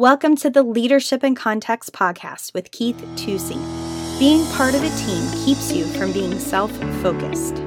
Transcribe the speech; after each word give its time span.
Welcome 0.00 0.34
to 0.36 0.48
the 0.48 0.62
Leadership 0.62 1.22
in 1.22 1.34
Context 1.34 1.92
podcast 1.92 2.54
with 2.54 2.70
Keith 2.70 2.96
Tusey. 3.16 3.58
Being 4.18 4.50
part 4.52 4.74
of 4.74 4.82
a 4.82 4.88
team 4.96 5.30
keeps 5.44 5.70
you 5.70 5.84
from 5.84 6.10
being 6.10 6.38
self 6.38 6.72
focused. 7.02 7.58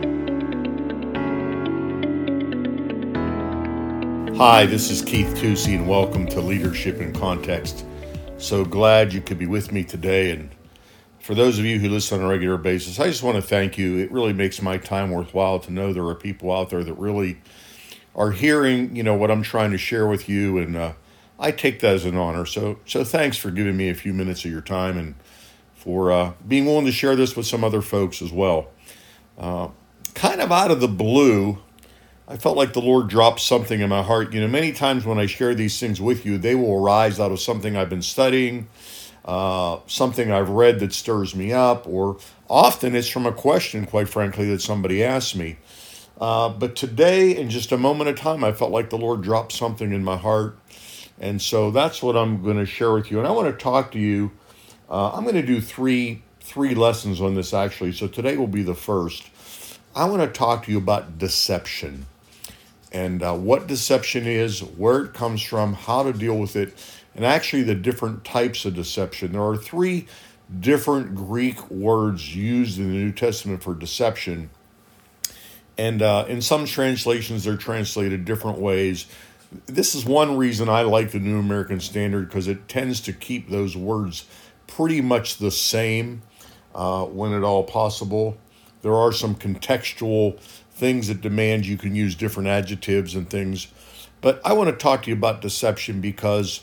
Hi, 4.36 4.66
this 4.66 4.90
is 4.90 5.04
Keith 5.04 5.36
Tusey, 5.36 5.76
and 5.76 5.88
welcome 5.88 6.26
to 6.30 6.42
Leadership 6.42 6.98
in 6.98 7.14
Context. 7.14 7.86
So 8.40 8.66
glad 8.66 9.14
you 9.14 9.22
could 9.22 9.38
be 9.38 9.46
with 9.46 9.72
me 9.72 9.84
today. 9.84 10.32
And 10.32 10.50
for 11.20 11.36
those 11.36 11.60
of 11.60 11.66
you 11.66 11.78
who 11.78 11.88
listen 11.88 12.20
on 12.20 12.26
a 12.26 12.30
regular 12.30 12.58
basis, 12.58 13.00
I 13.00 13.10
just 13.10 13.22
want 13.22 13.36
to 13.36 13.44
thank 13.44 13.78
you. 13.78 14.00
It 14.00 14.12
really 14.12 14.34
makes 14.34 14.60
my 14.60 14.80
time 14.80 15.12
worthwhile 15.12 15.60
to 15.60 15.72
know 15.72 15.94
there 15.94 16.08
are 16.08 16.16
people 16.16 16.52
out 16.52 16.72
there 16.72 16.84
that 16.84 16.96
really 16.96 17.38
are 18.16 18.32
hearing, 18.32 18.96
you 18.96 19.04
know, 19.04 19.14
what 19.14 19.30
I'm 19.30 19.44
trying 19.44 19.70
to 19.70 19.78
share 19.78 20.08
with 20.08 20.28
you, 20.28 20.58
and 20.58 20.76
uh, 20.76 20.94
I 21.40 21.52
take 21.52 21.80
that 21.80 21.96
as 21.96 22.06
an 22.06 22.16
honor. 22.16 22.46
So, 22.46 22.80
so 22.86 23.04
thanks 23.04 23.38
for 23.38 23.52
giving 23.52 23.76
me 23.76 23.90
a 23.90 23.96
few 23.96 24.14
minutes 24.14 24.46
of 24.46 24.52
your 24.52 24.62
time 24.62 24.98
and 24.98 25.16
for 25.76 26.12
uh, 26.12 26.34
being 26.48 26.66
willing 26.66 26.86
to 26.86 26.92
share 26.92 27.16
this 27.16 27.36
with 27.36 27.46
some 27.46 27.64
other 27.64 27.82
folks 27.82 28.22
as 28.22 28.32
well. 28.32 28.70
Uh, 29.38 29.70
kind 30.14 30.42
of 30.42 30.52
out 30.52 30.72
of 30.72 30.80
the 30.80 30.88
blue, 30.88 31.58
I 32.28 32.38
felt 32.38 32.56
like 32.56 32.74
the 32.74 32.82
Lord 32.82 33.10
dropped 33.10 33.42
something 33.42 33.82
in 33.82 33.90
my 33.90 34.02
heart. 34.02 34.32
You 34.32 34.42
know, 34.42 34.48
many 34.48 34.72
times 34.72 35.06
when 35.06 35.20
I 35.20 35.26
share 35.26 35.54
these 35.54 35.80
things 35.80 36.00
with 36.00 36.26
you, 36.26 36.38
they 36.38 36.56
will 36.56 36.82
arise 36.82 37.20
out 37.20 37.32
of 37.32 37.40
something 37.42 37.76
I've 37.76 37.90
been 37.90 38.02
studying, 38.02 38.70
uh, 39.26 39.80
something 39.88 40.32
I've 40.32 40.50
read 40.50 40.80
that 40.80 40.94
stirs 40.94 41.36
me 41.36 41.52
up, 41.52 41.88
or 41.88 42.18
often 42.50 42.96
it's 42.96 43.10
from 43.10 43.26
a 43.26 43.34
question, 43.34 43.86
quite 43.86 44.08
frankly, 44.08 44.50
that 44.52 44.62
somebody 44.62 45.04
asked 45.04 45.36
me. 45.36 45.58
Uh, 46.22 46.48
but 46.48 46.76
today, 46.76 47.36
in 47.36 47.50
just 47.50 47.72
a 47.72 47.78
moment 47.78 48.10
of 48.10 48.16
time, 48.18 48.44
I 48.44 48.54
felt 48.54 48.72
like 48.72 48.90
the 48.90 48.98
Lord 48.98 49.22
dropped 49.22 49.52
something 49.52 49.92
in 49.92 50.04
my 50.04 50.16
heart 50.16 50.58
and 51.20 51.42
so 51.42 51.72
that's 51.72 52.02
what 52.02 52.16
I'm 52.16 52.44
going 52.44 52.58
to 52.58 52.66
share 52.66 52.94
with 52.94 53.12
you. 53.12 53.20
And 53.20 53.28
I 53.28 53.32
want 53.32 53.48
to 53.48 53.64
talk 53.64 53.92
to 53.92 54.00
you. 54.00 54.32
Uh, 54.90 55.12
I'm 55.12 55.24
going 55.24 55.36
to 55.36 55.46
do 55.46 55.62
three 55.62 56.24
three 56.40 56.76
lessons 56.76 57.22
on 57.22 57.36
this 57.36 57.54
actually. 57.54 57.94
So 57.94 58.08
today 58.08 58.36
will 58.38 58.48
be 58.48 58.64
the 58.64 58.76
first. 58.76 59.30
I 59.96 60.06
want 60.06 60.22
to 60.22 60.28
talk 60.28 60.66
to 60.66 60.72
you 60.72 60.78
about 60.78 61.18
deception 61.18 62.06
and 62.92 63.24
uh, 63.24 63.34
what 63.34 63.66
deception 63.68 64.28
is, 64.28 64.62
where 64.62 65.02
it 65.02 65.14
comes 65.14 65.42
from, 65.42 65.74
how 65.74 66.04
to 66.04 66.14
deal 66.14 66.38
with 66.38 66.56
it, 66.56 66.74
and 67.16 67.26
actually 67.26 67.64
the 67.64 67.76
different 67.76 68.24
types 68.24 68.66
of 68.66 68.76
deception. 68.76 69.32
There 69.32 69.42
are 69.42 69.58
three 69.58 70.06
different 70.60 71.16
Greek 71.16 71.72
words 71.72 72.36
used 72.36 72.78
in 72.78 72.92
the 72.92 72.98
New 72.98 73.12
Testament 73.12 73.64
for 73.64 73.74
deception. 73.74 74.52
And 75.76 76.04
uh, 76.04 76.26
in 76.28 76.42
some 76.42 76.66
translations, 76.66 77.46
they're 77.46 77.58
translated 77.58 78.26
different 78.26 78.60
ways 78.60 79.08
this 79.66 79.96
is 79.96 80.06
one 80.06 80.38
reason 80.38 80.70
I 80.70 80.82
like 80.82 81.12
the 81.12 81.20
New 81.20 81.40
American 81.40 81.80
Standard 81.80 82.28
because 82.28 82.48
it 82.48 82.68
tends 82.68 83.02
to 83.02 83.14
keep 83.14 83.50
those 83.50 83.76
words 83.76 84.26
pretty 84.68 85.02
much 85.02 85.38
the 85.38 85.52
same 85.52 86.22
uh, 86.74 87.06
when 87.06 87.34
at 87.34 87.44
all 87.44 87.64
possible. 87.64 88.38
There 88.82 88.96
are 88.96 89.12
some 89.12 89.36
contextual 89.36 90.40
things 90.40 91.08
that 91.08 91.22
demand 91.22 91.66
you 91.66 91.78
can 91.78 91.96
use 91.96 92.16
different 92.16 92.50
adjectives 92.50 93.16
and 93.16 93.30
things. 93.30 93.68
But 94.22 94.42
I 94.46 94.54
want 94.54 94.70
to 94.70 94.76
talk 94.76 95.04
to 95.04 95.10
you 95.10 95.16
about 95.16 95.42
deception 95.42 96.02
because, 96.02 96.62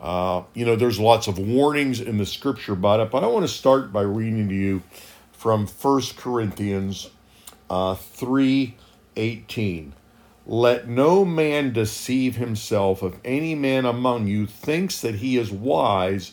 uh, 0.00 0.42
you 0.54 0.66
know, 0.66 0.76
there's 0.76 0.98
lots 0.98 1.26
of 1.26 1.38
warnings 1.38 2.00
in 2.00 2.18
the 2.18 2.26
scripture 2.26 2.72
about 2.74 3.00
it. 3.00 3.10
But 3.10 3.24
I 3.24 3.28
want 3.28 3.44
to 3.44 3.52
start 3.52 3.92
by 3.92 4.02
reading 4.02 4.48
to 4.48 4.54
you 4.54 4.82
from 5.32 5.66
1 5.66 6.02
Corinthians 6.16 7.10
uh, 7.70 7.94
3 7.94 8.74
18. 9.16 9.92
Let 10.46 10.86
no 10.86 11.24
man 11.24 11.72
deceive 11.72 12.36
himself. 12.36 13.02
If 13.02 13.14
any 13.24 13.56
man 13.56 13.84
among 13.84 14.28
you 14.28 14.46
thinks 14.46 15.00
that 15.00 15.16
he 15.16 15.36
is 15.36 15.50
wise 15.50 16.32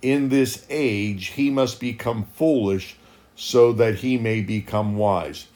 in 0.00 0.30
this 0.30 0.64
age, 0.70 1.28
he 1.28 1.50
must 1.50 1.78
become 1.78 2.24
foolish 2.24 2.96
so 3.36 3.72
that 3.74 3.96
he 3.96 4.16
may 4.16 4.40
become 4.40 4.96
wise. 4.96 5.46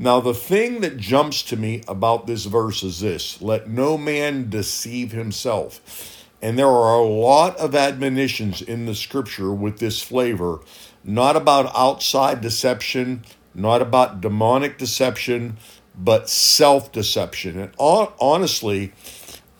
Now, 0.00 0.20
the 0.20 0.34
thing 0.34 0.80
that 0.82 0.98
jumps 0.98 1.42
to 1.44 1.56
me 1.56 1.82
about 1.88 2.28
this 2.28 2.44
verse 2.44 2.84
is 2.84 3.00
this 3.00 3.42
let 3.42 3.68
no 3.68 3.98
man 3.98 4.48
deceive 4.48 5.10
himself. 5.10 6.14
And 6.40 6.56
there 6.56 6.68
are 6.68 7.00
a 7.00 7.04
lot 7.04 7.56
of 7.56 7.74
admonitions 7.74 8.62
in 8.62 8.86
the 8.86 8.94
scripture 8.94 9.52
with 9.52 9.80
this 9.80 10.00
flavor, 10.00 10.60
not 11.02 11.34
about 11.34 11.74
outside 11.74 12.40
deception, 12.40 13.24
not 13.52 13.82
about 13.82 14.20
demonic 14.20 14.78
deception, 14.78 15.56
but 15.98 16.28
self 16.28 16.92
deception. 16.92 17.58
And 17.58 17.72
honestly, 17.78 18.92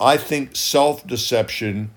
I 0.01 0.17
think 0.17 0.57
self 0.57 1.07
deception 1.07 1.91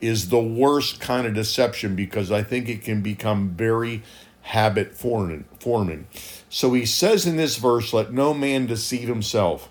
is 0.00 0.28
the 0.28 0.42
worst 0.42 1.00
kind 1.00 1.26
of 1.26 1.34
deception 1.34 1.96
because 1.96 2.30
I 2.30 2.42
think 2.42 2.68
it 2.68 2.82
can 2.82 3.00
become 3.00 3.50
very 3.50 4.02
habit 4.42 4.94
forming. 4.94 6.06
So 6.48 6.72
he 6.74 6.86
says 6.86 7.26
in 7.26 7.36
this 7.36 7.56
verse, 7.56 7.92
Let 7.92 8.12
no 8.12 8.34
man 8.34 8.66
deceive 8.66 9.08
himself. 9.08 9.68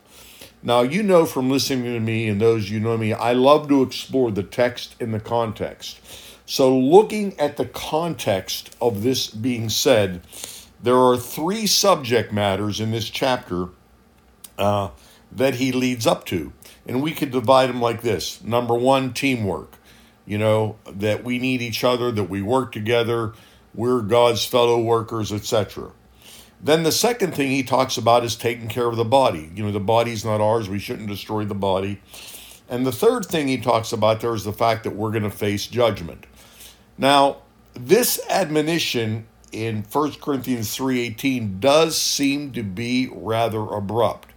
Now, 0.63 0.81
you 0.81 1.03
know 1.03 1.27
from 1.27 1.51
listening 1.51 1.93
to 1.93 1.99
me 1.99 2.27
and 2.27 2.41
those 2.41 2.71
you 2.71 2.79
know 2.79 2.97
me, 2.97 3.13
I 3.13 3.33
love 3.33 3.67
to 3.69 3.83
explore 3.83 4.31
the 4.31 4.43
text 4.43 4.95
and 4.99 5.13
the 5.13 5.19
context. 5.19 5.99
So, 6.47 6.75
looking 6.75 7.39
at 7.39 7.57
the 7.57 7.65
context 7.65 8.75
of 8.81 9.03
this 9.03 9.27
being 9.27 9.69
said, 9.69 10.21
there 10.81 10.97
are 10.97 11.17
three 11.17 11.67
subject 11.67 12.31
matters 12.31 12.79
in 12.79 12.91
this 12.91 13.09
chapter 13.09 13.69
uh, 14.57 14.89
that 15.31 15.55
he 15.55 15.71
leads 15.71 16.07
up 16.07 16.25
to. 16.25 16.53
And 16.87 17.01
we 17.01 17.11
could 17.11 17.31
divide 17.31 17.69
them 17.69 17.81
like 17.81 18.01
this 18.01 18.43
number 18.43 18.75
one, 18.75 19.13
teamwork. 19.13 19.73
You 20.25 20.39
know, 20.39 20.77
that 20.87 21.23
we 21.23 21.37
need 21.37 21.61
each 21.61 21.83
other, 21.83 22.11
that 22.11 22.23
we 22.23 22.41
work 22.41 22.71
together, 22.71 23.33
we're 23.75 24.01
God's 24.01 24.43
fellow 24.43 24.81
workers, 24.81 25.31
etc. 25.31 25.91
Then 26.59 26.81
the 26.81 26.91
second 26.91 27.35
thing 27.35 27.51
he 27.51 27.61
talks 27.61 27.95
about 27.95 28.23
is 28.23 28.35
taking 28.35 28.67
care 28.67 28.87
of 28.87 28.95
the 28.95 29.05
body. 29.05 29.51
You 29.53 29.65
know, 29.65 29.71
the 29.71 29.79
body's 29.79 30.25
not 30.25 30.41
ours, 30.41 30.67
we 30.67 30.79
shouldn't 30.79 31.09
destroy 31.09 31.45
the 31.45 31.53
body. 31.53 32.01
And 32.67 32.87
the 32.87 32.91
third 32.91 33.25
thing 33.25 33.47
he 33.47 33.57
talks 33.57 33.91
about 33.91 34.21
there 34.21 34.33
is 34.33 34.43
the 34.43 34.53
fact 34.53 34.83
that 34.85 34.95
we're 34.95 35.11
going 35.11 35.23
to 35.23 35.29
face 35.29 35.67
judgment. 35.67 36.25
Now, 36.97 37.37
this 37.75 38.19
admonition 38.29 39.27
in 39.51 39.83
1 39.83 40.13
Corinthians 40.13 40.75
3:18 40.75 41.59
does 41.59 41.97
seem 41.97 42.51
to 42.53 42.63
be 42.63 43.09
rather 43.13 43.61
abrupt 43.61 44.29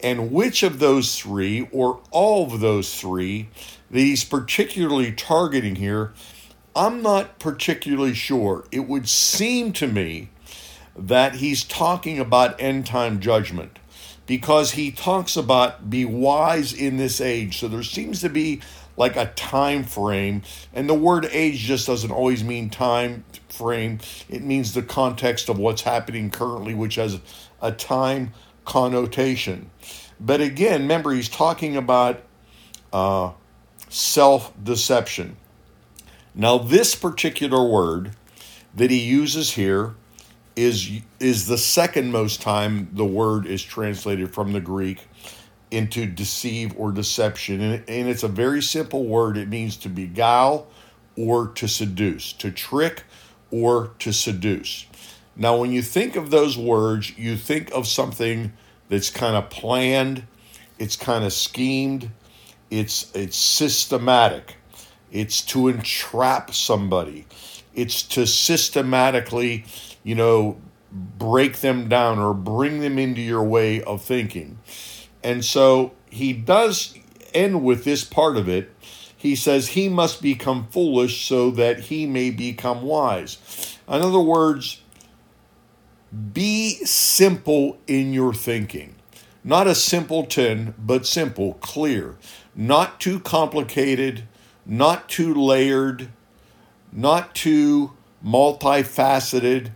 and 0.00 0.30
which 0.30 0.62
of 0.62 0.78
those 0.78 1.18
three, 1.18 1.68
or 1.72 2.00
all 2.10 2.52
of 2.52 2.60
those 2.60 2.94
three, 2.98 3.48
that 3.90 4.00
he's 4.00 4.24
particularly 4.24 5.12
targeting 5.12 5.76
here, 5.76 6.12
I'm 6.74 7.02
not 7.02 7.38
particularly 7.38 8.14
sure. 8.14 8.64
It 8.70 8.80
would 8.80 9.08
seem 9.08 9.72
to 9.74 9.86
me 9.86 10.30
that 10.94 11.36
he's 11.36 11.64
talking 11.64 12.18
about 12.18 12.60
end 12.60 12.86
time 12.86 13.20
judgment 13.20 13.78
because 14.26 14.72
he 14.72 14.90
talks 14.90 15.36
about 15.36 15.88
be 15.88 16.04
wise 16.04 16.72
in 16.72 16.96
this 16.96 17.20
age. 17.20 17.58
So 17.58 17.68
there 17.68 17.82
seems 17.82 18.20
to 18.20 18.28
be 18.28 18.60
like 18.96 19.16
a 19.16 19.26
time 19.36 19.84
frame, 19.84 20.42
and 20.72 20.88
the 20.88 20.94
word 20.94 21.28
age 21.30 21.58
just 21.58 21.86
doesn't 21.86 22.10
always 22.10 22.42
mean 22.42 22.70
time 22.70 23.24
frame. 23.48 24.00
It 24.28 24.42
means 24.42 24.72
the 24.72 24.82
context 24.82 25.48
of 25.48 25.58
what's 25.58 25.82
happening 25.82 26.30
currently, 26.30 26.74
which 26.74 26.96
has 26.96 27.20
a 27.60 27.72
time 27.72 28.32
connotation. 28.66 29.70
But 30.20 30.42
again, 30.42 30.82
remember, 30.82 31.12
he's 31.12 31.30
talking 31.30 31.76
about 31.76 32.22
uh, 32.92 33.32
self 33.88 34.52
deception. 34.62 35.36
Now, 36.34 36.58
this 36.58 36.94
particular 36.94 37.66
word 37.66 38.10
that 38.74 38.90
he 38.90 38.98
uses 38.98 39.52
here 39.52 39.94
is, 40.54 41.00
is 41.18 41.46
the 41.46 41.56
second 41.56 42.12
most 42.12 42.42
time 42.42 42.90
the 42.92 43.06
word 43.06 43.46
is 43.46 43.62
translated 43.62 44.34
from 44.34 44.52
the 44.52 44.60
Greek 44.60 45.06
into 45.70 46.06
deceive 46.06 46.74
or 46.76 46.92
deception. 46.92 47.60
And, 47.60 47.84
and 47.88 48.08
it's 48.08 48.22
a 48.22 48.28
very 48.28 48.62
simple 48.62 49.04
word. 49.04 49.36
It 49.36 49.48
means 49.48 49.76
to 49.78 49.88
beguile 49.88 50.66
or 51.16 51.48
to 51.48 51.66
seduce, 51.66 52.32
to 52.34 52.50
trick 52.50 53.04
or 53.50 53.92
to 54.00 54.12
seduce. 54.12 54.86
Now, 55.36 55.56
when 55.56 55.70
you 55.70 55.82
think 55.82 56.16
of 56.16 56.30
those 56.30 56.56
words, 56.56 57.16
you 57.18 57.36
think 57.36 57.70
of 57.72 57.86
something 57.86 58.52
that's 58.88 59.10
kind 59.10 59.36
of 59.36 59.50
planned, 59.50 60.26
it's 60.78 60.96
kind 60.96 61.24
of 61.24 61.32
schemed, 61.32 62.10
it's 62.70 63.14
it's 63.14 63.36
systematic. 63.36 64.56
It's 65.12 65.40
to 65.46 65.68
entrap 65.68 66.52
somebody. 66.52 67.26
It's 67.74 68.02
to 68.02 68.26
systematically, 68.26 69.64
you 70.02 70.14
know, 70.14 70.60
break 70.90 71.60
them 71.60 71.88
down 71.88 72.18
or 72.18 72.34
bring 72.34 72.80
them 72.80 72.98
into 72.98 73.20
your 73.20 73.42
way 73.42 73.82
of 73.82 74.02
thinking. 74.02 74.58
And 75.22 75.44
so 75.44 75.92
he 76.10 76.32
does 76.32 76.94
end 77.34 77.62
with 77.62 77.84
this 77.84 78.04
part 78.04 78.36
of 78.36 78.48
it. 78.48 78.72
He 79.16 79.36
says 79.36 79.68
he 79.68 79.88
must 79.88 80.22
become 80.22 80.68
foolish 80.70 81.26
so 81.26 81.50
that 81.52 81.80
he 81.80 82.06
may 82.06 82.30
become 82.30 82.82
wise. 82.82 83.38
In 83.88 84.02
other 84.02 84.20
words, 84.20 84.80
be 86.32 86.74
simple 86.84 87.78
in 87.86 88.12
your 88.12 88.32
thinking. 88.32 88.94
Not 89.44 89.66
a 89.66 89.74
simpleton, 89.74 90.74
but 90.78 91.06
simple, 91.06 91.54
clear. 91.54 92.16
Not 92.54 93.00
too 93.00 93.20
complicated, 93.20 94.24
not 94.64 95.08
too 95.08 95.34
layered, 95.34 96.08
not 96.92 97.34
too 97.34 97.92
multifaceted. 98.24 99.70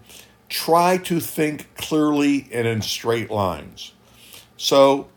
Try 0.49 0.97
to 0.99 1.21
think 1.21 1.73
clearly 1.77 2.49
and 2.53 2.67
in 2.67 2.83
straight 2.83 3.31
lines. 3.31 3.93
So 4.57 5.09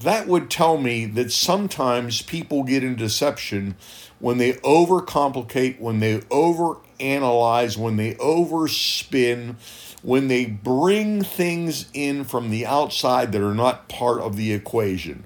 that 0.00 0.26
would 0.26 0.50
tell 0.50 0.78
me 0.78 1.06
that 1.06 1.32
sometimes 1.32 2.22
people 2.22 2.64
get 2.64 2.84
in 2.84 2.96
deception 2.96 3.76
when 4.18 4.38
they 4.38 4.54
overcomplicate, 4.54 5.80
when 5.80 6.00
they 6.00 6.18
overanalyze, 6.18 7.76
when 7.76 7.96
they 7.96 8.14
overspin, 8.14 9.56
when 10.02 10.28
they 10.28 10.44
bring 10.44 11.22
things 11.22 11.88
in 11.94 12.24
from 12.24 12.50
the 12.50 12.66
outside 12.66 13.32
that 13.32 13.42
are 13.42 13.54
not 13.54 13.88
part 13.88 14.20
of 14.20 14.36
the 14.36 14.52
equation. 14.52 15.24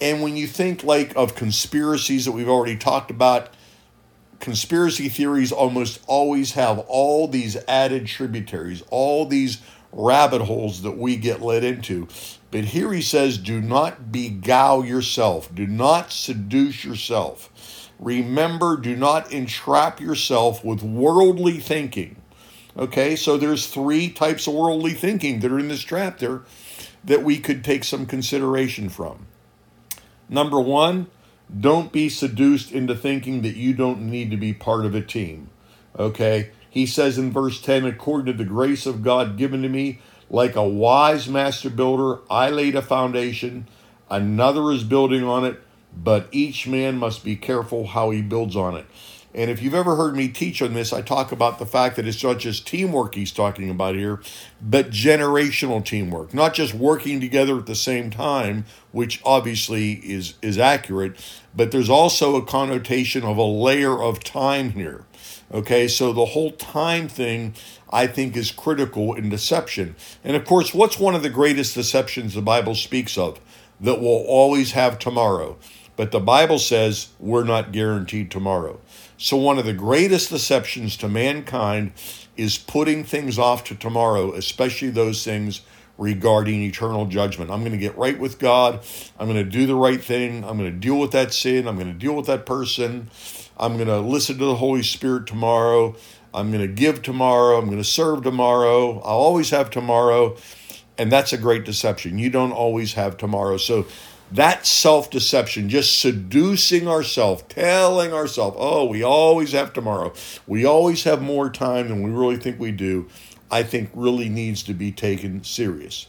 And 0.00 0.22
when 0.22 0.36
you 0.36 0.46
think 0.46 0.82
like 0.84 1.14
of 1.16 1.34
conspiracies 1.34 2.24
that 2.24 2.32
we've 2.32 2.48
already 2.48 2.76
talked 2.76 3.10
about, 3.10 3.50
conspiracy 4.40 5.08
theories 5.08 5.52
almost 5.52 6.00
always 6.06 6.52
have 6.52 6.78
all 6.80 7.28
these 7.28 7.56
added 7.68 8.06
tributaries, 8.06 8.82
all 8.90 9.26
these 9.26 9.60
rabbit 9.92 10.42
holes 10.42 10.82
that 10.82 10.98
we 10.98 11.16
get 11.16 11.40
led 11.40 11.64
into. 11.64 12.08
But 12.50 12.64
here 12.64 12.92
he 12.92 13.02
says, 13.02 13.38
do 13.38 13.60
not 13.60 14.12
beguile 14.12 14.84
yourself, 14.84 15.54
do 15.54 15.66
not 15.66 16.12
seduce 16.12 16.84
yourself. 16.84 17.50
Remember, 17.98 18.76
do 18.76 18.94
not 18.94 19.32
entrap 19.32 20.00
yourself 20.00 20.62
with 20.62 20.82
worldly 20.82 21.58
thinking. 21.58 22.16
Okay, 22.78 23.16
so 23.16 23.38
there's 23.38 23.68
three 23.68 24.10
types 24.10 24.46
of 24.46 24.52
worldly 24.52 24.92
thinking 24.92 25.40
that 25.40 25.50
are 25.50 25.58
in 25.58 25.68
this 25.68 25.82
chapter 25.82 26.42
that 27.04 27.22
we 27.22 27.38
could 27.38 27.64
take 27.64 27.84
some 27.84 28.04
consideration 28.04 28.90
from. 28.90 29.26
Number 30.28 30.60
one, 30.60 31.06
don't 31.58 31.90
be 31.90 32.08
seduced 32.10 32.72
into 32.72 32.94
thinking 32.94 33.42
that 33.42 33.56
you 33.56 33.72
don't 33.72 34.02
need 34.02 34.30
to 34.30 34.36
be 34.36 34.52
part 34.52 34.84
of 34.84 34.94
a 34.94 35.00
team. 35.00 35.48
Okay? 35.98 36.50
He 36.68 36.84
says 36.84 37.16
in 37.16 37.32
verse 37.32 37.62
10 37.62 37.86
according 37.86 38.26
to 38.26 38.32
the 38.36 38.48
grace 38.48 38.84
of 38.84 39.02
God 39.02 39.38
given 39.38 39.62
to 39.62 39.68
me, 39.70 40.00
like 40.28 40.56
a 40.56 40.68
wise 40.68 41.28
master 41.28 41.70
builder, 41.70 42.20
I 42.28 42.50
laid 42.50 42.74
a 42.74 42.82
foundation, 42.82 43.68
another 44.10 44.70
is 44.70 44.84
building 44.84 45.24
on 45.24 45.46
it, 45.46 45.62
but 45.96 46.28
each 46.30 46.66
man 46.66 46.98
must 46.98 47.24
be 47.24 47.36
careful 47.36 47.86
how 47.86 48.10
he 48.10 48.20
builds 48.20 48.56
on 48.56 48.76
it. 48.76 48.84
And 49.36 49.50
if 49.50 49.60
you've 49.60 49.74
ever 49.74 49.96
heard 49.96 50.16
me 50.16 50.28
teach 50.28 50.62
on 50.62 50.72
this, 50.72 50.94
I 50.94 51.02
talk 51.02 51.30
about 51.30 51.58
the 51.58 51.66
fact 51.66 51.96
that 51.96 52.08
it's 52.08 52.24
not 52.24 52.38
just 52.38 52.66
teamwork 52.66 53.14
he's 53.14 53.30
talking 53.30 53.68
about 53.68 53.94
here, 53.94 54.22
but 54.62 54.88
generational 54.88 55.84
teamwork. 55.84 56.32
Not 56.32 56.54
just 56.54 56.72
working 56.72 57.20
together 57.20 57.58
at 57.58 57.66
the 57.66 57.74
same 57.74 58.10
time, 58.10 58.64
which 58.92 59.20
obviously 59.26 59.92
is, 59.92 60.34
is 60.40 60.58
accurate, 60.58 61.22
but 61.54 61.70
there's 61.70 61.90
also 61.90 62.36
a 62.36 62.46
connotation 62.46 63.24
of 63.24 63.36
a 63.36 63.44
layer 63.44 64.02
of 64.02 64.24
time 64.24 64.70
here. 64.70 65.04
Okay, 65.52 65.86
so 65.86 66.14
the 66.14 66.24
whole 66.24 66.52
time 66.52 67.06
thing 67.06 67.52
I 67.90 68.06
think 68.06 68.38
is 68.38 68.50
critical 68.50 69.12
in 69.12 69.28
deception. 69.28 69.96
And 70.24 70.34
of 70.34 70.46
course, 70.46 70.72
what's 70.72 70.98
one 70.98 71.14
of 71.14 71.22
the 71.22 71.28
greatest 71.28 71.74
deceptions 71.74 72.32
the 72.32 72.40
Bible 72.40 72.74
speaks 72.74 73.18
of? 73.18 73.38
That 73.82 74.00
we'll 74.00 74.24
always 74.26 74.72
have 74.72 74.98
tomorrow. 74.98 75.58
But 75.94 76.10
the 76.10 76.20
Bible 76.20 76.58
says 76.58 77.08
we're 77.18 77.44
not 77.44 77.72
guaranteed 77.72 78.30
tomorrow. 78.30 78.80
So, 79.18 79.36
one 79.36 79.58
of 79.58 79.64
the 79.64 79.72
greatest 79.72 80.30
deceptions 80.30 80.96
to 80.98 81.08
mankind 81.08 81.92
is 82.36 82.58
putting 82.58 83.02
things 83.02 83.38
off 83.38 83.64
to 83.64 83.74
tomorrow, 83.74 84.34
especially 84.34 84.90
those 84.90 85.24
things 85.24 85.62
regarding 85.98 86.62
eternal 86.62 87.06
judgment. 87.06 87.50
I'm 87.50 87.60
going 87.60 87.72
to 87.72 87.78
get 87.78 87.96
right 87.96 88.18
with 88.18 88.38
God. 88.38 88.80
I'm 89.18 89.26
going 89.26 89.42
to 89.42 89.50
do 89.50 89.66
the 89.66 89.74
right 89.74 90.02
thing. 90.02 90.44
I'm 90.44 90.58
going 90.58 90.70
to 90.70 90.78
deal 90.78 90.98
with 90.98 91.12
that 91.12 91.32
sin. 91.32 91.66
I'm 91.66 91.76
going 91.76 91.92
to 91.92 91.98
deal 91.98 92.14
with 92.14 92.26
that 92.26 92.44
person. 92.44 93.10
I'm 93.56 93.76
going 93.76 93.88
to 93.88 94.00
listen 94.00 94.36
to 94.38 94.44
the 94.44 94.56
Holy 94.56 94.82
Spirit 94.82 95.26
tomorrow. 95.26 95.96
I'm 96.34 96.52
going 96.52 96.66
to 96.66 96.72
give 96.72 97.00
tomorrow. 97.00 97.58
I'm 97.58 97.66
going 97.66 97.78
to 97.78 97.84
serve 97.84 98.22
tomorrow. 98.22 98.98
I'll 98.98 99.16
always 99.16 99.48
have 99.50 99.70
tomorrow. 99.70 100.36
And 100.98 101.10
that's 101.10 101.32
a 101.32 101.38
great 101.38 101.64
deception. 101.64 102.18
You 102.18 102.28
don't 102.28 102.52
always 102.52 102.92
have 102.94 103.16
tomorrow. 103.16 103.56
So, 103.56 103.86
that 104.32 104.66
self 104.66 105.10
deception, 105.10 105.68
just 105.68 105.98
seducing 105.98 106.88
ourselves, 106.88 107.44
telling 107.48 108.12
ourselves, 108.12 108.56
oh, 108.58 108.84
we 108.84 109.02
always 109.02 109.52
have 109.52 109.72
tomorrow, 109.72 110.12
we 110.46 110.64
always 110.64 111.04
have 111.04 111.22
more 111.22 111.48
time 111.50 111.88
than 111.88 112.02
we 112.02 112.10
really 112.10 112.36
think 112.36 112.58
we 112.58 112.72
do, 112.72 113.08
I 113.50 113.62
think 113.62 113.90
really 113.94 114.28
needs 114.28 114.62
to 114.64 114.74
be 114.74 114.90
taken 114.90 115.44
serious. 115.44 116.08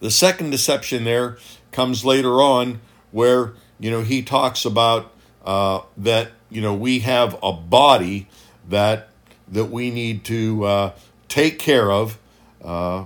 The 0.00 0.10
second 0.10 0.50
deception 0.50 1.04
there 1.04 1.38
comes 1.70 2.04
later 2.04 2.40
on 2.42 2.80
where, 3.10 3.54
you 3.78 3.90
know, 3.90 4.02
he 4.02 4.22
talks 4.22 4.64
about 4.64 5.12
uh, 5.44 5.82
that, 5.96 6.32
you 6.50 6.60
know, 6.60 6.74
we 6.74 7.00
have 7.00 7.38
a 7.42 7.52
body 7.52 8.28
that 8.68 9.08
that 9.48 9.66
we 9.66 9.90
need 9.90 10.24
to 10.24 10.64
uh, 10.64 10.92
take 11.28 11.58
care 11.58 11.92
of, 11.92 12.18
uh, 12.64 13.04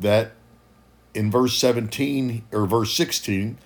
that 0.00 0.32
in 1.14 1.30
verse 1.30 1.56
17 1.58 2.44
or 2.52 2.66
verse 2.66 2.94
16, 2.94 3.58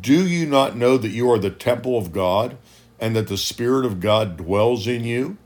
do 0.00 0.26
you 0.26 0.46
not 0.46 0.76
know 0.76 0.96
that 0.96 1.10
you 1.10 1.30
are 1.30 1.38
the 1.38 1.50
temple 1.50 1.98
of 1.98 2.12
God 2.12 2.56
and 3.00 3.16
that 3.16 3.28
the 3.28 3.36
Spirit 3.36 3.84
of 3.84 4.00
God 4.00 4.36
dwells 4.36 4.86
in 4.86 5.04
you? 5.04 5.36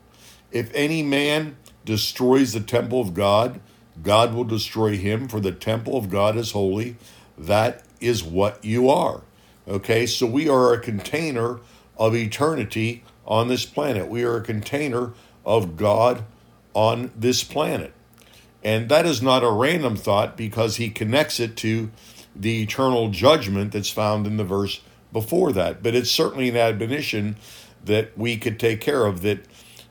If 0.53 0.71
any 0.75 1.03
man 1.03 1.57
destroys 1.85 2.53
the 2.53 2.61
temple 2.61 3.01
of 3.01 3.15
God, 3.15 3.61
God 4.03 4.35
will 4.35 4.45
destroy 4.45 4.97
him, 4.97 5.29
for 5.29 5.41
the 5.41 5.53
temple 5.53 5.97
of 5.97 6.11
God 6.11 6.37
is 6.37 6.53
holy. 6.53 6.97
That 7.39 7.85
is 8.01 8.23
what 8.23 8.63
you 8.65 8.91
are. 8.91 9.23
Okay, 9.67 10.07
so 10.07 10.27
we 10.27 10.49
are 10.49 10.73
a 10.73 10.81
container 10.81 11.61
of 11.97 12.15
eternity 12.15 13.03
on 13.27 13.49
this 13.49 13.65
planet. 13.65 14.09
We 14.09 14.23
are 14.23 14.37
a 14.37 14.43
container 14.43 15.13
of 15.45 15.77
God 15.77 16.25
on 16.75 17.11
this 17.17 17.43
planet. 17.43 17.93
And 18.63 18.89
that 18.89 19.07
is 19.07 19.23
not 19.23 19.45
a 19.45 19.51
random 19.51 19.97
thought 19.97 20.37
because 20.37 20.77
he 20.77 20.91
connects 20.91 21.39
it 21.41 21.57
to 21.59 21.91
the 22.35 22.63
eternal 22.63 23.11
judgment 23.11 23.73
that's 23.73 23.91
found 23.91 24.27
in 24.27 24.37
the 24.37 24.45
verse 24.45 24.81
before 25.13 25.53
that. 25.53 25.83
But 25.83 25.95
it's 25.95 26.11
certainly 26.11 26.49
an 26.49 26.57
admonition 26.57 27.37
that 27.85 28.17
we 28.19 28.37
could 28.37 28.59
take 28.59 28.81
care 28.81 29.07
of 29.07 29.23
that 29.23 29.41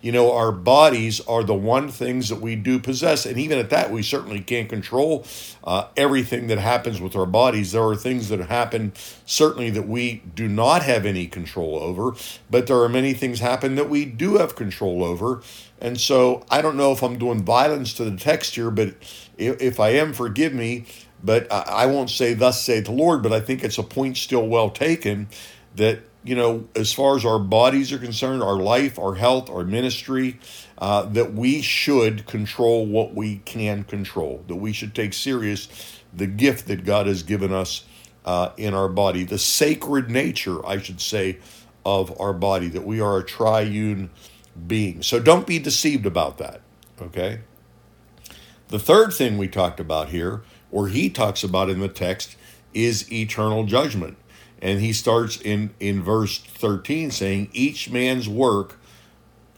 you 0.06 0.12
know 0.12 0.31
our 0.31 0.52
bodies 0.52 1.19
are 1.22 1.44
the 1.44 1.56
one 1.56 1.90
things 1.90 2.30
that 2.30 2.40
we 2.40 2.56
do 2.56 2.80
possess 2.80 3.25
and 3.25 3.38
even 3.38 3.57
at 3.57 3.72
that 3.72 3.92
we 3.92 4.04
certainly 4.04 4.40
can't 4.40 4.69
control 4.69 5.25
uh, 5.63 5.88
everything 5.98 6.48
that 6.48 6.60
happens 6.60 7.02
with 7.02 7.16
our 7.16 7.25
bodies 7.25 7.72
there 7.72 7.84
are 7.84 7.96
things 7.96 8.30
that 8.30 8.40
happen 8.42 8.94
certainly 9.25 9.72
that 9.72 9.88
we 9.88 10.22
do 10.36 10.48
not 10.48 10.84
have 10.84 11.06
any 11.06 11.25
control 11.25 11.80
over 11.80 12.13
but 12.52 12.68
there 12.68 12.78
are 12.78 12.90
many 12.90 13.13
things 13.13 13.40
happen 13.40 13.74
that 13.75 13.90
we 13.90 14.06
do 14.06 14.38
have 14.38 14.56
control 14.56 15.04
over 15.04 15.42
and 15.80 16.00
so 16.00 16.45
I 16.50 16.62
don't 16.62 16.78
know 16.78 16.92
if 16.92 17.04
I'm 17.04 17.18
doing 17.18 17.44
violence 17.44 17.94
to 17.95 18.06
the 18.06 18.18
text 18.18 18.56
here, 18.56 18.71
but 18.71 18.95
if, 19.38 19.62
if 19.62 19.80
I 19.80 19.90
am, 19.90 20.14
forgive 20.14 20.54
me. 20.54 20.85
But 21.24 21.52
I, 21.52 21.64
I 21.68 21.85
won't 21.88 22.09
say, 22.09 22.33
Thus 22.33 22.62
saith 22.62 22.85
the 22.85 22.92
Lord, 22.92 23.24
but 23.24 23.33
I 23.33 23.40
think 23.40 23.64
it's 23.64 23.78
a 23.78 23.83
point 23.83 24.18
still 24.18 24.47
well 24.47 24.69
taken 24.69 25.28
that, 25.76 26.00
you 26.25 26.35
know, 26.35 26.67
as 26.75 26.91
far 26.91 27.15
as 27.15 27.23
our 27.23 27.37
bodies 27.37 27.94
are 27.94 27.99
concerned, 27.99 28.41
our 28.41 28.55
life, 28.55 28.97
our 28.97 29.13
health, 29.13 29.47
our 29.47 29.63
ministry, 29.63 30.39
uh, 30.79 31.03
that 31.03 31.33
we 31.33 31.61
should 31.61 32.25
control 32.25 32.87
what 32.87 33.13
we 33.13 33.37
can 33.45 33.83
control, 33.83 34.44
that 34.47 34.55
we 34.55 34.73
should 34.73 34.95
take 34.95 35.13
serious 35.13 36.01
the 36.11 36.25
gift 36.25 36.67
that 36.67 36.83
God 36.83 37.05
has 37.05 37.21
given 37.21 37.53
us 37.53 37.85
uh, 38.25 38.49
in 38.57 38.73
our 38.73 38.89
body, 38.89 39.23
the 39.23 39.37
sacred 39.37 40.09
nature, 40.09 40.65
I 40.65 40.79
should 40.81 40.99
say, 40.99 41.37
of 41.85 42.19
our 42.19 42.33
body, 42.33 42.69
that 42.69 42.83
we 42.85 42.99
are 42.99 43.19
a 43.19 43.23
triune 43.23 44.09
being. 44.65 45.03
So 45.03 45.19
don't 45.19 45.45
be 45.45 45.59
deceived 45.59 46.07
about 46.07 46.39
that, 46.39 46.61
okay? 46.99 47.41
The 48.69 48.79
third 48.79 49.13
thing 49.13 49.37
we 49.37 49.47
talked 49.47 49.79
about 49.79 50.09
here, 50.09 50.41
or 50.71 50.87
he 50.87 51.09
talks 51.11 51.44
about 51.44 51.69
in 51.69 51.79
the 51.79 51.87
text, 51.87 52.35
is 52.73 53.11
eternal 53.11 53.65
judgment. 53.65 54.17
And 54.62 54.80
he 54.80 54.94
starts 54.94 55.40
in, 55.40 55.74
in 55.80 56.02
verse 56.02 56.40
13 56.40 57.12
saying, 57.12 57.50
Each 57.54 57.90
man's 57.90 58.28
work 58.28 58.80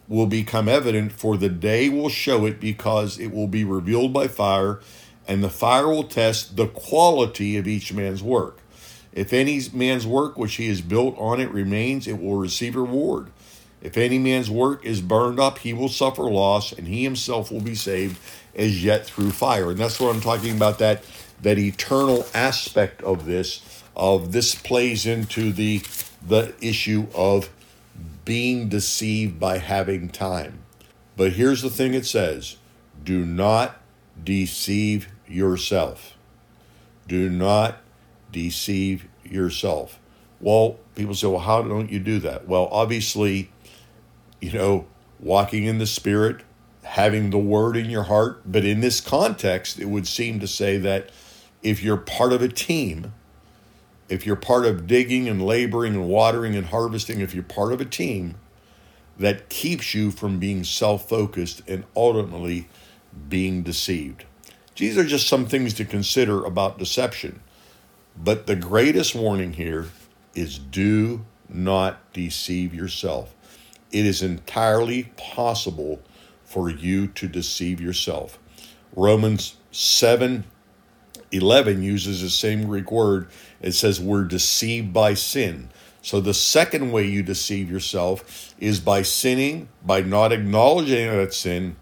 will 0.08 0.26
become 0.26 0.68
evident, 0.68 1.12
for 1.12 1.38
the 1.38 1.50
day 1.50 1.90
will 1.90 2.10
show 2.10 2.46
it, 2.46 2.60
because 2.60 3.20
it 3.20 3.34
will 3.34 3.48
be 3.48 3.64
revealed 3.64 4.14
by 4.14 4.28
fire, 4.28 4.80
and 5.28 5.44
the 5.44 5.50
fire 5.50 5.88
will 5.88 6.04
test 6.04 6.56
the 6.56 6.68
quality 6.68 7.58
of 7.58 7.68
each 7.68 7.94
man's 7.94 8.24
work. 8.24 8.60
If 9.12 9.34
any 9.34 9.60
man's 9.74 10.08
work 10.08 10.38
which 10.38 10.56
he 10.56 10.68
has 10.70 10.82
built 10.82 11.18
on 11.18 11.42
it 11.42 11.50
remains, 11.52 12.08
it 12.08 12.22
will 12.22 12.38
receive 12.38 12.76
reward. 12.76 13.32
If 13.82 13.98
any 13.98 14.18
man's 14.18 14.50
work 14.50 14.86
is 14.86 15.02
burned 15.02 15.40
up, 15.40 15.60
he 15.60 15.74
will 15.74 15.90
suffer 15.90 16.24
loss, 16.24 16.72
and 16.72 16.88
he 16.88 17.04
himself 17.04 17.52
will 17.52 17.62
be 17.62 17.76
saved 17.76 18.18
as 18.56 18.84
yet 18.84 19.06
through 19.06 19.32
fire. 19.32 19.72
And 19.72 19.80
that's 19.80 20.00
what 20.00 20.14
I'm 20.14 20.22
talking 20.22 20.56
about 20.56 20.80
that 20.80 21.04
that 21.42 21.60
eternal 21.60 22.26
aspect 22.34 23.04
of 23.04 23.26
this 23.26 23.77
of 23.98 24.32
this 24.32 24.56
plays 24.56 25.06
into 25.06 25.52
the 25.52 25.82
the 26.26 26.54
issue 26.62 27.08
of 27.14 27.50
being 28.24 28.70
deceived 28.70 29.40
by 29.40 29.58
having 29.58 30.10
time. 30.10 30.60
But 31.16 31.34
here's 31.34 31.62
the 31.62 31.70
thing 31.70 31.94
it 31.94 32.06
says, 32.06 32.58
do 33.04 33.26
not 33.26 33.82
deceive 34.24 35.10
yourself. 35.28 36.16
Do 37.08 37.30
not 37.30 37.78
deceive 38.32 39.08
yourself. 39.24 40.00
Well, 40.40 40.78
people 40.96 41.16
say, 41.16 41.28
well, 41.28 41.40
how 41.40 41.62
don't 41.64 41.90
you 41.90 42.00
do 42.00 42.20
that? 42.20 42.48
Well, 42.48 42.68
obviously, 42.72 43.50
you 44.42 44.52
know, 44.52 44.86
walking 45.20 45.64
in 45.64 45.80
the 45.80 45.88
Spirit, 45.88 46.42
having 46.84 47.30
the 47.30 47.40
Word 47.40 47.76
in 47.78 47.90
your 47.90 48.04
heart. 48.04 48.42
But 48.46 48.66
in 48.66 48.82
this 48.82 49.02
context, 49.02 49.80
it 49.80 49.86
would 49.86 50.08
seem 50.08 50.40
to 50.42 50.48
say 50.48 50.78
that 50.78 51.10
if 51.64 51.82
you're 51.82 51.98
part 51.98 52.34
of 52.34 52.42
a 52.42 52.50
team, 52.50 53.14
if 54.10 54.26
you're 54.26 54.36
part 54.36 54.66
of 54.66 54.88
digging 54.88 55.28
and 55.28 55.46
laboring 55.46 55.96
and 55.96 56.08
watering 56.08 56.56
and 56.56 56.68
harvesting, 56.68 57.20
if 57.20 57.34
you're 57.34 57.44
part 57.44 57.74
of 57.74 57.82
a 57.82 57.86
team, 57.86 58.36
that 59.18 59.50
keeps 59.50 59.94
you 59.94 60.12
from 60.12 60.40
being 60.40 60.64
self 60.64 61.10
focused 61.10 61.62
and 61.68 61.84
ultimately 61.96 62.70
being 63.30 63.64
deceived. 63.64 64.26
These 64.76 64.98
are 64.98 65.04
just 65.04 65.28
some 65.28 65.48
things 65.48 65.74
to 65.76 65.86
consider 65.86 66.46
about 66.46 66.78
deception. 66.78 67.42
But 68.16 68.48
the 68.48 68.56
greatest 68.56 69.16
warning 69.16 69.54
here 69.54 69.88
is 70.36 70.60
do 70.60 71.26
not 71.50 72.14
deceive 72.14 72.74
yourself. 72.74 73.34
It 73.92 74.06
is 74.06 74.22
entirely 74.22 75.12
possible 75.18 76.02
for 76.44 76.70
you 76.70 77.08
to 77.08 77.28
deceive 77.28 77.82
yourself. 77.82 78.40
Romans 78.96 79.56
7 79.72 80.44
11 81.32 81.84
uses 81.84 82.22
the 82.22 82.30
same 82.30 82.66
Greek 82.66 82.92
word. 82.92 83.28
It 83.62 83.74
says 83.74 84.00
we're 84.00 84.24
deceived 84.24 84.94
by 84.94 85.14
sin. 85.14 85.70
So 86.02 86.22
the 86.22 86.34
second 86.34 86.92
way 86.92 87.06
you 87.06 87.22
deceive 87.22 87.70
yourself 87.70 88.56
is 88.60 88.80
by 88.80 89.02
sinning, 89.02 89.68
by 89.86 90.02
not 90.02 90.32
acknowledging 90.32 91.10
that 91.10 91.34
sin, 91.34 91.76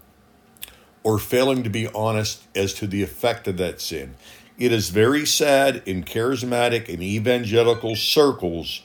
or 1.04 1.18
failing 1.18 1.62
to 1.62 1.70
be 1.70 1.86
honest 1.88 2.42
as 2.56 2.74
to 2.74 2.88
the 2.88 3.02
effect 3.04 3.46
of 3.46 3.56
that 3.58 3.80
sin. 3.80 4.16
It 4.58 4.72
is 4.72 4.88
very 4.88 5.24
sad 5.26 5.82
in 5.86 6.02
charismatic 6.02 6.88
and 6.88 7.02
evangelical 7.02 7.94
circles 7.94 8.82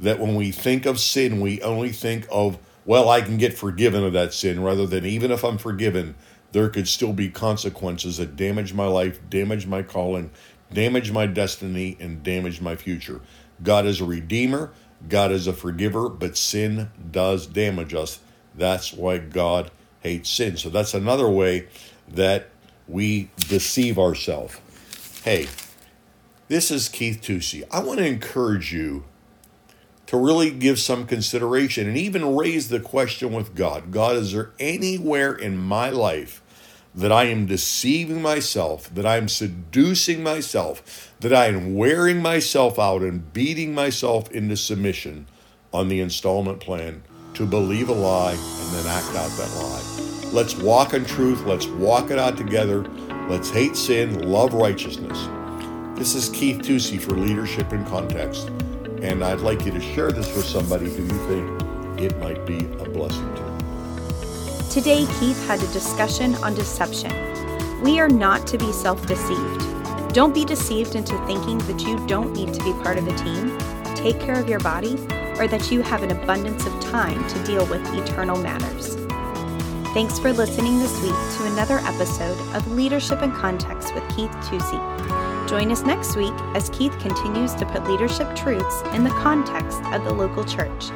that 0.00 0.18
when 0.18 0.34
we 0.34 0.50
think 0.50 0.86
of 0.86 0.98
sin, 0.98 1.40
we 1.40 1.62
only 1.62 1.90
think 1.90 2.26
of, 2.30 2.58
well, 2.84 3.08
I 3.08 3.20
can 3.20 3.36
get 3.36 3.56
forgiven 3.56 4.02
of 4.02 4.14
that 4.14 4.32
sin, 4.32 4.62
rather 4.62 4.86
than 4.86 5.04
even 5.04 5.30
if 5.30 5.44
I'm 5.44 5.58
forgiven, 5.58 6.16
there 6.52 6.68
could 6.68 6.88
still 6.88 7.12
be 7.12 7.28
consequences 7.28 8.16
that 8.18 8.36
damage 8.36 8.74
my 8.74 8.86
life, 8.86 9.20
damage 9.28 9.66
my 9.66 9.82
calling, 9.82 10.30
damage 10.72 11.12
my 11.12 11.26
destiny, 11.26 11.96
and 12.00 12.22
damage 12.22 12.60
my 12.60 12.76
future. 12.76 13.20
God 13.62 13.86
is 13.86 14.00
a 14.00 14.04
redeemer, 14.04 14.72
God 15.08 15.32
is 15.32 15.46
a 15.46 15.52
forgiver, 15.52 16.08
but 16.08 16.36
sin 16.36 16.90
does 17.10 17.46
damage 17.46 17.94
us. 17.94 18.20
That's 18.54 18.92
why 18.92 19.18
God 19.18 19.70
hates 20.00 20.30
sin. 20.30 20.56
So 20.56 20.70
that's 20.70 20.94
another 20.94 21.28
way 21.28 21.68
that 22.08 22.48
we 22.88 23.30
deceive 23.36 23.98
ourselves. 23.98 24.60
Hey, 25.22 25.48
this 26.48 26.70
is 26.70 26.88
Keith 26.88 27.20
Tusey. 27.22 27.64
I 27.70 27.80
want 27.80 27.98
to 27.98 28.06
encourage 28.06 28.72
you 28.72 29.04
to 30.10 30.16
really 30.16 30.50
give 30.50 30.76
some 30.80 31.06
consideration 31.06 31.86
and 31.86 31.96
even 31.96 32.34
raise 32.34 32.68
the 32.68 32.80
question 32.80 33.32
with 33.32 33.54
God 33.54 33.92
God, 33.92 34.16
is 34.16 34.32
there 34.32 34.50
anywhere 34.58 35.32
in 35.32 35.56
my 35.56 35.88
life 35.88 36.42
that 36.92 37.12
I 37.12 37.26
am 37.26 37.46
deceiving 37.46 38.20
myself, 38.20 38.92
that 38.92 39.06
I 39.06 39.18
am 39.18 39.28
seducing 39.28 40.24
myself, 40.24 41.14
that 41.20 41.32
I 41.32 41.46
am 41.46 41.76
wearing 41.76 42.20
myself 42.20 42.76
out 42.76 43.02
and 43.02 43.32
beating 43.32 43.72
myself 43.72 44.28
into 44.32 44.56
submission 44.56 45.26
on 45.72 45.86
the 45.86 46.00
installment 46.00 46.58
plan 46.58 47.04
to 47.34 47.46
believe 47.46 47.88
a 47.88 47.92
lie 47.92 48.32
and 48.32 48.74
then 48.74 48.86
act 48.88 49.14
out 49.14 49.30
that 49.38 49.54
lie? 49.62 50.30
Let's 50.32 50.56
walk 50.56 50.92
in 50.92 51.04
truth. 51.04 51.42
Let's 51.42 51.68
walk 51.68 52.10
it 52.10 52.18
out 52.18 52.36
together. 52.36 52.82
Let's 53.28 53.50
hate 53.50 53.76
sin, 53.76 54.28
love 54.28 54.54
righteousness. 54.54 55.28
This 55.96 56.16
is 56.16 56.30
Keith 56.30 56.62
Tusey 56.62 57.00
for 57.00 57.12
Leadership 57.12 57.72
in 57.72 57.84
Context. 57.84 58.50
And 59.02 59.24
I'd 59.24 59.40
like 59.40 59.64
you 59.64 59.72
to 59.72 59.80
share 59.80 60.12
this 60.12 60.34
with 60.36 60.44
somebody 60.44 60.86
who 60.94 61.02
you 61.02 61.28
think 61.28 62.00
it 62.00 62.18
might 62.18 62.44
be 62.44 62.58
a 62.58 62.88
blessing 62.88 63.34
to. 63.34 64.70
Today, 64.70 65.06
Keith 65.18 65.46
had 65.46 65.62
a 65.62 65.66
discussion 65.72 66.34
on 66.36 66.54
deception. 66.54 67.10
We 67.82 67.98
are 67.98 68.08
not 68.08 68.46
to 68.48 68.58
be 68.58 68.70
self 68.72 69.06
deceived. 69.06 69.64
Don't 70.12 70.34
be 70.34 70.44
deceived 70.44 70.96
into 70.96 71.16
thinking 71.26 71.58
that 71.58 71.80
you 71.82 72.04
don't 72.06 72.32
need 72.34 72.52
to 72.52 72.62
be 72.62 72.72
part 72.82 72.98
of 72.98 73.08
a 73.08 73.16
team, 73.16 73.56
take 73.94 74.20
care 74.20 74.38
of 74.38 74.48
your 74.48 74.60
body, 74.60 74.94
or 75.38 75.48
that 75.48 75.70
you 75.70 75.80
have 75.82 76.02
an 76.02 76.10
abundance 76.10 76.66
of 76.66 76.80
time 76.80 77.26
to 77.28 77.44
deal 77.44 77.64
with 77.66 77.82
eternal 77.94 78.36
matters. 78.36 78.96
Thanks 79.94 80.18
for 80.18 80.32
listening 80.32 80.78
this 80.78 81.00
week 81.02 81.38
to 81.38 81.52
another 81.52 81.78
episode 81.78 82.38
of 82.54 82.70
Leadership 82.72 83.22
in 83.22 83.32
Context 83.32 83.94
with 83.94 84.04
Keith 84.14 84.30
Tusey. 84.42 85.09
Join 85.50 85.72
us 85.72 85.82
next 85.82 86.14
week 86.14 86.32
as 86.54 86.70
Keith 86.70 86.96
continues 87.00 87.56
to 87.56 87.66
put 87.66 87.82
leadership 87.82 88.36
truths 88.36 88.82
in 88.94 89.02
the 89.02 89.10
context 89.10 89.82
of 89.86 90.04
the 90.04 90.14
local 90.14 90.44
church. 90.44 90.90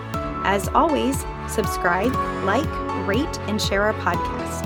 As 0.44 0.68
always, 0.68 1.26
subscribe, 1.49 2.14
like, 2.44 2.68
rate, 3.04 3.40
and 3.49 3.61
share 3.61 3.82
our 3.82 3.94
podcast. 3.94 4.62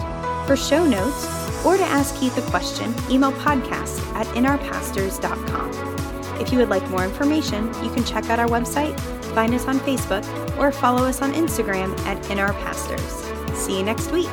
For 0.47 0.57
show 0.57 0.87
notes 0.87 1.25
or 1.65 1.79
to 1.79 1.85
ask 1.85 2.15
Keith 2.21 2.37
a 2.37 2.43
question, 2.51 2.95
email 3.11 3.33
podcast 3.33 3.99
at 4.13 4.27
inourpastors.com. 4.37 6.39
If 6.39 6.53
you 6.53 6.59
would 6.59 6.69
like 6.69 6.87
more 6.91 7.05
information, 7.05 7.69
you 7.83 7.91
can 7.91 8.05
check 8.05 8.29
out 8.29 8.39
our 8.39 8.47
website, 8.47 9.01
find 9.35 9.55
us 9.55 9.65
on 9.65 9.81
Facebook, 9.81 10.23
or 10.59 10.71
follow 10.71 11.07
us 11.07 11.23
on 11.23 11.33
Instagram 11.33 11.99
at 12.01 12.23
inourpastors. 12.25 13.57
See 13.57 13.79
you 13.79 13.85
next 13.85 14.13
week. 14.13 14.29